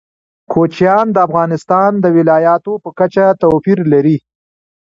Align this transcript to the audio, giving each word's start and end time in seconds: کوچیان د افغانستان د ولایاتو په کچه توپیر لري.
کوچیان 0.51 1.07
د 1.11 1.17
افغانستان 1.27 1.91
د 2.03 2.05
ولایاتو 2.17 2.73
په 2.83 2.89
کچه 2.99 3.25
توپیر 3.41 3.79
لري. 3.93 4.17